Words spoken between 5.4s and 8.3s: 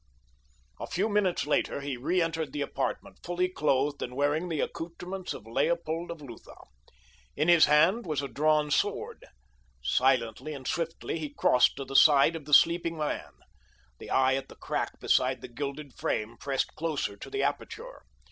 Leopold of Lutha. In his hand was a